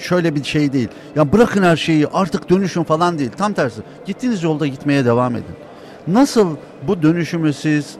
[0.00, 0.88] şöyle bir şey değil.
[1.16, 3.30] Ya bırakın her şeyi artık dönüşün falan değil.
[3.36, 3.80] Tam tersi.
[4.06, 5.54] Gittiğiniz yolda gitmeye devam edin.
[6.06, 6.56] Nasıl
[6.88, 7.96] bu dönüşümü siz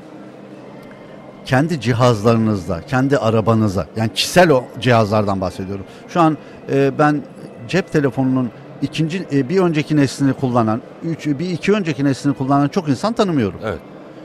[1.44, 5.84] kendi cihazlarınızda, kendi arabanıza, yani kişisel o cihazlardan bahsediyorum.
[6.08, 6.38] Şu an
[6.72, 7.22] e, ben
[7.68, 8.50] cep telefonunun
[8.82, 13.60] ikinci e, bir önceki neslini kullanan, üç, bir iki önceki neslini kullanan çok insan tanımıyorum.
[13.64, 13.78] Evet.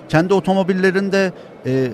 [0.10, 1.32] Kendi otomobillerinde
[1.66, 1.92] e,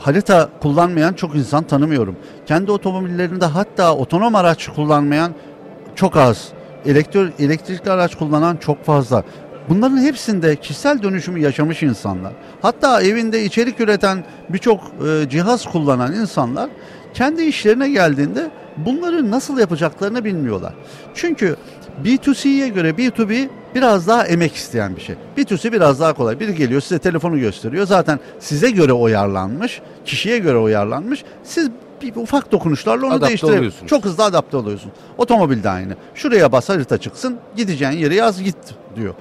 [0.00, 2.16] harita kullanmayan çok insan tanımıyorum.
[2.46, 5.34] Kendi otomobillerinde hatta otonom araç kullanmayan
[5.94, 6.48] çok az.
[6.86, 9.24] Elektro, elektrikli araç kullanan çok fazla.
[9.68, 12.32] Bunların hepsinde kişisel dönüşümü yaşamış insanlar.
[12.62, 16.70] Hatta evinde içerik üreten birçok e, cihaz kullanan insanlar
[17.14, 20.74] kendi işlerine geldiğinde bunları nasıl yapacaklarını bilmiyorlar.
[21.14, 21.56] Çünkü
[22.04, 25.16] B2C'ye göre B2B biraz daha emek isteyen bir şey.
[25.36, 26.40] B2C biraz daha kolay.
[26.40, 27.86] Biri geliyor size telefonu gösteriyor.
[27.86, 31.24] Zaten size göre uyarlanmış, kişiye göre uyarlanmış.
[31.44, 31.70] Siz
[32.02, 33.86] bir ufak dokunuşlarla onu oluyorsunuz.
[33.86, 34.92] Çok hızlı adapte oluyorsun.
[35.18, 35.92] Otomobil de aynı.
[36.14, 38.56] Şuraya bas harita çıksın, gideceğin yere yaz git
[38.96, 39.14] diyor.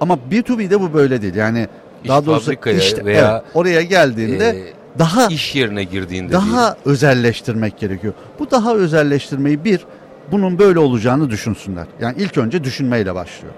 [0.00, 1.34] Ama B2B'de bu böyle değil.
[1.34, 1.68] Yani
[2.04, 7.78] İş daha doğrusu işte veya, evet, oraya geldiğinde Ee, daha iş yerine girdiğinde daha özelleştirmek
[7.78, 8.12] gerekiyor.
[8.38, 9.80] Bu daha özelleştirmeyi bir
[10.32, 11.86] bunun böyle olacağını düşünsünler.
[12.00, 13.54] Yani ilk önce düşünmeyle başlıyor.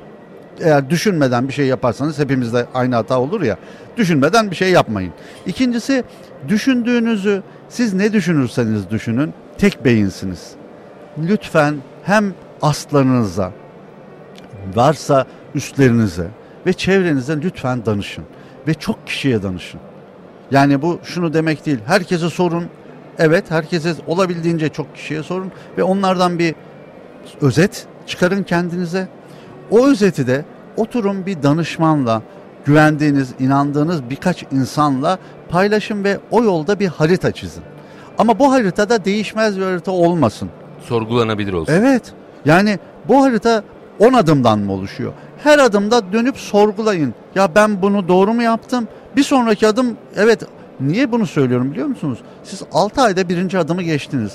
[0.60, 3.58] Eğer düşünmeden bir şey yaparsanız hepimizde aynı hata olur ya.
[3.96, 5.12] Düşünmeden bir şey yapmayın.
[5.46, 6.04] İkincisi
[6.48, 10.50] düşündüğünüzü siz ne düşünürseniz düşünün tek beyinsiniz.
[11.18, 13.52] Lütfen hem aslarınıza
[14.74, 16.26] varsa üstlerinize
[16.66, 18.24] ve çevrenize lütfen danışın.
[18.68, 19.80] Ve çok kişiye danışın.
[20.50, 21.78] Yani bu şunu demek değil.
[21.86, 22.64] Herkese sorun.
[23.18, 25.52] Evet herkese olabildiğince çok kişiye sorun.
[25.78, 26.54] Ve onlardan bir
[27.40, 29.08] özet çıkarın kendinize.
[29.70, 30.44] O özeti de
[30.76, 32.22] oturun bir danışmanla,
[32.64, 37.62] güvendiğiniz, inandığınız birkaç insanla paylaşın ve o yolda bir harita çizin.
[38.18, 40.48] Ama bu haritada değişmez bir harita olmasın.
[40.80, 41.72] sorgulanabilir olsun.
[41.72, 42.12] Evet.
[42.44, 43.62] Yani bu harita
[43.98, 45.12] 10 adımdan mı oluşuyor?
[45.44, 47.14] Her adımda dönüp sorgulayın.
[47.34, 48.88] Ya ben bunu doğru mu yaptım?
[49.16, 50.42] Bir sonraki adım evet
[50.80, 52.18] niye bunu söylüyorum biliyor musunuz?
[52.44, 54.32] Siz 6 ayda birinci adımı geçtiniz.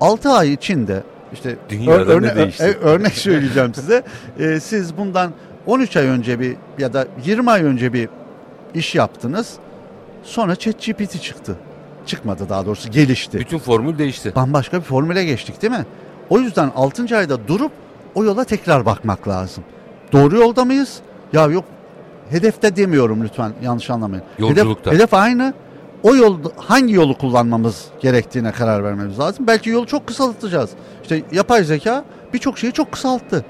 [0.00, 2.64] 6 ay içinde işte Dünyada ör- ne örne- değişti?
[2.64, 4.02] e- örnek söyleyeceğim size.
[4.38, 5.32] Ee, siz bundan
[5.66, 8.08] 13 ay önce bir ya da 20 ay önce bir
[8.74, 9.52] iş yaptınız.
[10.22, 11.56] Sonra ChatGPT çıktı.
[12.06, 14.32] Çıkmadı daha doğrusu gelişti Bütün formül değişti.
[14.36, 15.86] bambaşka bir formüle geçtik değil mi?
[16.30, 17.16] O yüzden 6.
[17.16, 17.72] ayda durup
[18.14, 19.64] o yola tekrar bakmak lazım.
[20.12, 20.98] Doğru yolda mıyız?
[21.32, 21.64] Ya yok
[22.30, 24.24] hedefte demiyorum lütfen yanlış anlamayın.
[24.38, 24.90] Yolculukta.
[24.90, 25.54] Hedef, hedef aynı.
[26.04, 29.46] O yol hangi yolu kullanmamız gerektiğine karar vermemiz lazım.
[29.46, 30.70] Belki yolu çok kısaltacağız.
[31.02, 33.44] İşte yapay zeka birçok şeyi çok kısalttı.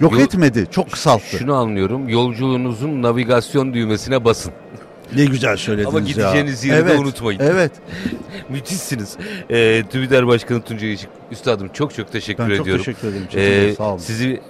[0.00, 1.36] Yok Yol- etmedi, çok kısalttı.
[1.38, 2.08] Şunu anlıyorum.
[2.08, 4.52] Yolculuğunuzun navigasyon düğmesine basın.
[5.16, 6.06] ne güzel söylediniz Ama ya.
[6.06, 7.40] gideceğiniz yeri de evet, unutmayın.
[7.40, 7.72] Evet.
[8.48, 9.16] Müthişsiniz.
[9.50, 11.10] Ee, TÜBİDER Başkanı Tuncay Işık.
[11.30, 12.84] Üstadım çok çok teşekkür Ben çok ediyorum.
[12.84, 13.26] teşekkür ederim.
[13.36, 13.98] Ee, sağ olun.
[13.98, 14.40] sizi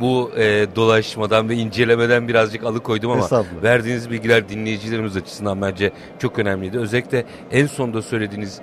[0.00, 6.78] bu e, dolaşmadan ve incelemeden birazcık alıkoydum ama verdiğiniz bilgiler dinleyicilerimiz açısından bence çok önemliydi.
[6.78, 8.60] Özellikle en sonda söylediğiniz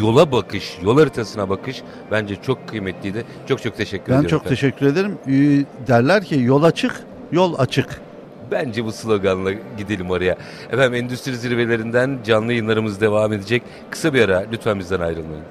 [0.00, 3.24] yola bakış, yol haritasına bakış bence çok kıymetliydi.
[3.48, 4.28] Çok çok teşekkür Ben ediyorum.
[4.30, 4.56] çok efendim.
[4.56, 5.18] teşekkür ederim.
[5.28, 6.92] Ee, derler ki yol açık,
[7.32, 8.00] yol açık.
[8.50, 10.36] Bence bu sloganla gidelim oraya.
[10.72, 13.62] Efendim endüstri zirvelerinden canlı yayınlarımız devam edecek.
[13.90, 15.44] Kısa bir ara lütfen bizden ayrılmayın.